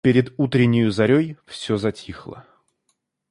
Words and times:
Перед 0.03 0.33
утреннею 0.39 0.91
зарей 0.91 1.37
всё 1.45 1.77
затихло. 1.77 2.43